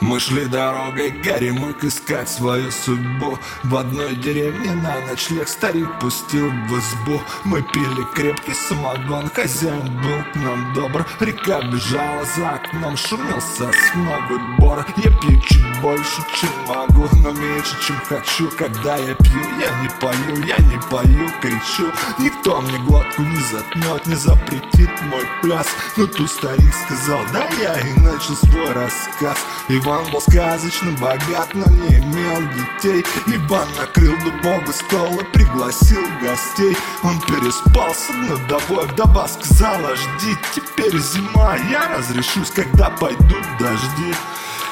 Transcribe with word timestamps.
Мы 0.00 0.20
шли 0.20 0.46
дорогой, 0.46 1.10
Гарри 1.10 1.50
мог 1.50 1.82
искать 1.84 2.28
свою 2.28 2.70
судьбу. 2.70 3.38
В 3.62 3.76
одной 3.76 4.14
деревне 4.16 4.72
на 4.72 5.00
ночлег 5.08 5.48
старик 5.48 5.88
пустил 6.00 6.50
в 6.50 6.78
избу. 6.78 7.20
Мы 7.44 7.62
пили 7.62 8.04
крепкий 8.14 8.54
самогон, 8.54 9.30
хозяин 9.30 9.86
был 10.02 10.24
к 10.32 10.36
нам 10.36 10.74
добр. 10.74 11.06
Река 11.20 11.62
бежала 11.62 12.24
за 12.36 12.50
окном, 12.50 12.96
шумел 12.96 13.40
сосновый 13.40 14.40
бор. 14.58 14.84
Я 14.96 15.10
пью 15.20 15.40
больше, 15.80 16.22
чем 16.34 16.50
могу, 16.66 17.08
но 17.22 17.32
меньше, 17.32 17.76
чем 17.86 17.96
хочу. 18.08 18.50
Когда 18.56 18.96
я 18.96 19.14
пью, 19.14 19.40
я 19.58 19.70
не 19.82 19.88
пою, 20.00 20.44
я 20.44 20.56
не 20.58 20.78
пою, 20.90 21.30
кричу. 21.40 21.90
Никто 22.18 22.60
мне 22.60 22.78
глотку 22.78 23.22
не 23.22 23.40
заткнет, 23.52 24.06
не 24.06 24.14
запретит 24.14 24.90
мой 25.02 25.26
пляс. 25.42 25.66
Но 25.96 26.06
тут 26.06 26.30
старик 26.30 26.74
сказал, 26.86 27.20
да 27.32 27.48
я 27.60 27.78
и 27.80 28.00
начал 28.00 28.36
свой 28.36 28.72
рассказ 28.72 29.38
Иван 29.68 30.10
был 30.10 30.20
сказочно 30.20 30.92
богат, 30.92 31.54
но 31.54 31.64
не 31.66 31.98
имел 31.98 32.42
детей. 32.52 33.04
Иван 33.26 33.68
накрыл 33.78 34.14
дубовый 34.24 34.74
стол 34.74 35.20
и 35.20 35.24
пригласил 35.32 36.02
гостей. 36.22 36.76
Он 37.02 37.20
переспал 37.22 37.94
с 37.94 38.10
одной 38.10 38.36
вдова 38.36 39.28
сказала 39.28 39.94
жди 39.96 40.36
Теперь 40.54 40.98
зима, 40.98 41.56
я 41.70 41.96
разрешусь, 41.96 42.50
когда 42.50 42.90
пойдут 42.90 43.44
дожди 43.58 44.14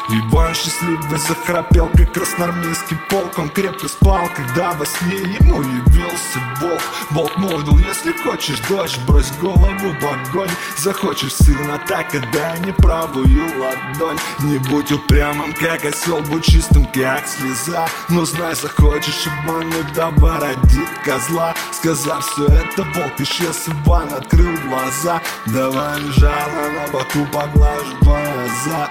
Иван 0.08 0.54
счастливый 0.54 1.18
захрапел, 1.18 1.88
как 1.96 2.12
красноармейский 2.12 2.96
полк. 3.08 3.38
Он 3.38 3.48
крепко 3.48 3.88
спал, 3.88 4.28
когда 4.34 4.72
во 4.72 4.84
сне 4.84 5.16
ему 5.16 5.62
явился 5.62 6.38
волк 6.60 6.82
Волк 7.10 7.36
молвил, 7.36 7.78
если 7.78 8.12
хочешь 8.12 8.58
дочь, 8.68 8.98
брось 9.06 9.30
голову 9.40 9.94
в 10.00 10.04
огонь. 10.04 10.48
Захочешь 10.76 11.34
сына, 11.34 11.80
так 11.86 12.14
отдай 12.14 12.58
мне 12.60 12.72
правую 12.72 13.46
ладонь. 13.58 14.18
Не 14.40 14.58
будь 14.58 14.90
упрямым, 14.92 15.52
как 15.52 15.84
осел, 15.84 16.20
будь 16.22 16.44
чистым, 16.44 16.86
как 16.86 17.26
слеза. 17.26 17.86
Но 18.08 18.24
знай, 18.24 18.54
захочешь 18.54 19.26
обмануть, 19.26 19.90
вдова 19.90 20.40
родит 20.40 20.88
козла. 21.04 21.54
Сказав 21.72 22.26
все 22.26 22.46
это, 22.46 22.82
волк 22.94 23.20
исчез, 23.20 23.68
Иван 23.68 24.12
открыл 24.12 24.56
глаза. 24.68 25.20
Давай 25.46 26.00
лежала 26.00 26.70
на 26.70 26.92
боку, 26.92 27.26
поглаживая 27.32 28.48
зад 28.64 28.90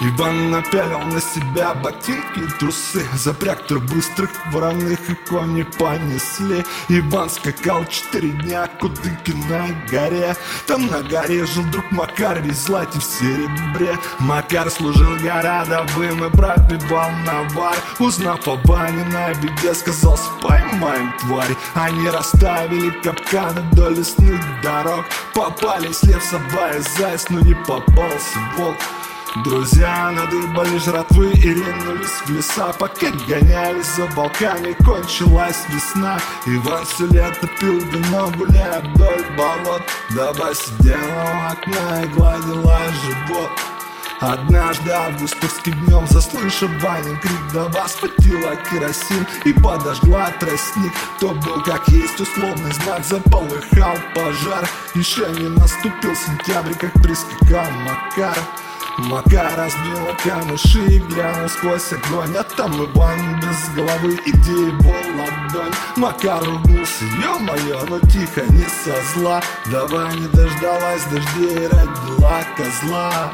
Иван 0.00 0.50
напялил 0.50 1.00
на 1.00 1.20
себя 1.20 1.72
ботинки 1.74 2.40
и 2.40 2.58
трусы 2.58 3.06
Запряг 3.14 3.60
быстрых 3.70 4.30
вороных 4.52 4.98
и 5.08 5.14
кони 5.14 5.62
понесли. 5.62 6.64
Иван 6.88 7.30
скакал 7.30 7.84
четыре 7.86 8.30
дня 8.30 8.66
кудыки 8.80 9.32
на 9.48 9.68
горе. 9.88 10.36
Там 10.66 10.86
на 10.88 11.02
горе 11.02 11.46
жил 11.46 11.64
друг 11.70 11.90
Макар, 11.92 12.40
весь 12.40 12.64
злате 12.64 12.98
в 12.98 13.04
серебре. 13.04 13.96
Макар 14.18 14.68
служил 14.68 15.16
городовым 15.22 16.24
и 16.24 16.30
пропивал 16.30 17.10
навар 17.24 17.76
Узнав 18.00 18.46
о 18.48 18.56
Ване 18.64 19.04
на 19.04 19.32
беде, 19.34 19.74
сказал 19.74 20.16
споймаем 20.16 21.12
тварь 21.20 21.56
Они 21.74 22.08
расставили 22.08 22.90
капканы 22.90 23.60
вдоль 23.70 23.98
лесных 23.98 24.40
дорог. 24.62 25.04
Попались 25.34 26.02
лев, 26.02 26.22
сова 26.22 26.70
и 26.70 26.80
заяц, 26.98 27.26
но 27.28 27.40
не 27.40 27.54
попался 27.54 28.38
волк 28.56 28.76
Друзья 29.42 30.12
надыбали 30.12 30.78
жратвы 30.78 31.32
и 31.32 31.54
ринулись 31.54 32.22
в 32.24 32.30
леса. 32.30 32.72
Пока 32.78 33.10
гонялись 33.26 33.96
за 33.96 34.06
волками, 34.14 34.76
кончилась 34.84 35.64
весна. 35.70 36.20
Иван 36.46 36.84
все 36.84 37.06
лето 37.08 37.48
пил 37.58 37.80
вино, 37.80 38.30
гуляя 38.36 38.80
вдоль 38.80 39.24
болот. 39.36 39.82
Даба 40.14 40.54
сидела 40.54 41.24
у 41.24 41.52
окна 41.52 42.04
и 42.04 42.06
гладила 42.14 42.78
живот. 43.02 43.50
Однажды 44.20 44.92
августовским 44.92 45.84
днем, 45.84 46.06
заслышав 46.06 46.70
Ванин 46.80 47.18
крик 47.18 47.52
Дава 47.52 47.88
схватила 47.88 48.54
керосин 48.70 49.26
и 49.44 49.52
подожгла 49.52 50.30
тростник. 50.38 50.92
То 51.18 51.30
был 51.30 51.60
как 51.64 51.88
есть 51.88 52.20
условный 52.20 52.72
знак, 52.72 53.04
заполыхал 53.04 53.96
пожар. 54.14 54.68
Еще 54.94 55.28
не 55.30 55.48
наступил 55.48 56.14
сентябрь, 56.14 56.74
как 56.74 56.92
прискакал 57.02 57.66
Макар 57.82 58.38
Мака 58.98 59.50
разбила 59.56 60.14
камыши 60.22 60.84
и 60.86 60.98
глянул 60.98 61.48
сквозь 61.48 61.92
огонь. 61.92 62.36
А 62.36 62.42
там 62.44 62.72
Иван 62.72 63.40
без 63.40 63.74
головы, 63.74 64.18
иди 64.24 64.52
его 64.52 64.94
ладонь 65.18 65.72
Мака 65.96 66.40
ругнулся, 66.40 67.04
ё-моё, 67.22 67.84
но 67.88 67.98
тихо, 68.00 68.42
не 68.50 68.64
со 68.64 68.94
зла. 69.14 69.42
Давай 69.66 70.14
не 70.16 70.28
дождалась 70.28 71.04
дождей, 71.04 71.66
родила 71.66 72.40
козла 72.56 73.32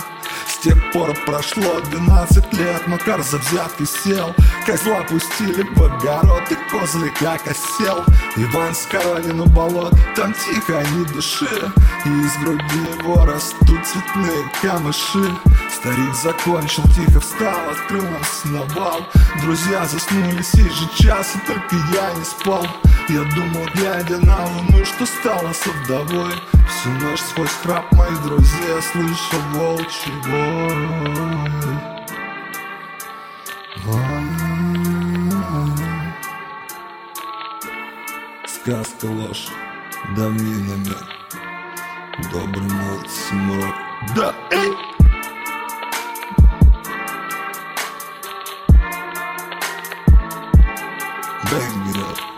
с 0.61 0.63
тех 0.63 0.93
пор 0.93 1.15
прошло 1.25 1.81
12 1.91 2.53
лет, 2.53 2.87
Макар 2.87 3.23
за 3.23 3.39
взятки 3.39 3.85
сел. 3.85 4.35
Козла 4.67 5.01
пустили 5.09 5.63
в 5.75 5.83
огород 5.83 6.43
и 6.51 6.71
козлы 6.71 7.11
как 7.19 7.41
осел. 7.47 8.05
Иван 8.37 8.75
с 8.75 8.85
Коронину 8.87 9.47
болот, 9.47 9.95
там 10.15 10.35
тихо, 10.35 10.85
ни 10.95 11.05
души 11.05 11.73
И 12.05 12.09
из 12.09 12.37
груди 12.43 12.81
его 12.99 13.25
растут 13.25 13.87
цветные 13.87 14.51
камыши. 14.61 15.35
Старик 15.71 16.15
закончил, 16.15 16.83
тихо 16.95 17.21
встал, 17.21 17.71
открыл 17.71 18.03
нам 18.03 18.25
сновал. 18.25 19.01
Друзья 19.43 19.87
заснули 19.87 20.43
сей 20.43 20.69
же 20.69 20.89
час, 21.03 21.37
и 21.37 21.47
только 21.47 21.77
я 21.95 22.13
не 22.13 22.25
спал 22.25 22.67
Я 23.11 23.25
думал, 23.25 23.67
глядя 23.75 24.19
на 24.19 24.47
луну, 24.47 24.85
что 24.85 25.05
стало 25.05 25.53
со 25.53 25.71
вдовой? 25.71 26.33
Всю 26.69 26.91
ночь 26.91 27.19
сквозь 27.19 27.51
храп 27.51 27.91
моих 27.91 28.23
друзей 28.23 28.69
я 28.69 28.81
слышал 28.81 29.41
волчий 29.53 30.13
вой. 30.27 30.89
Сказка 38.47 39.07
ложь, 39.07 39.49
давнинами 40.15 40.95
Добрый 42.33 42.63
молодец 42.63 43.33
мрак. 43.33 43.75
Да, 44.15 44.35
эй! 44.53 44.71
Up 51.53 52.30